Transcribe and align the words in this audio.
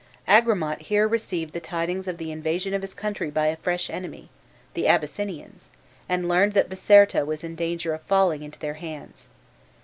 Agramant 0.27 0.81
here 0.81 1.07
received 1.07 1.53
the 1.53 1.59
tidings 1.59 2.07
of 2.07 2.17
the 2.17 2.31
invasion 2.31 2.73
of 2.73 2.81
his 2.81 2.95
country 2.95 3.29
by 3.29 3.45
a 3.45 3.55
fresh 3.55 3.87
enemy, 3.87 4.29
the 4.73 4.87
Abyssinians, 4.87 5.69
and 6.09 6.27
learned 6.27 6.53
that 6.53 6.69
Biserta 6.69 7.23
was 7.23 7.43
in 7.43 7.53
danger 7.53 7.93
of 7.93 8.01
falling 8.01 8.41
into 8.41 8.57
their 8.57 8.73
hands. 8.81 9.27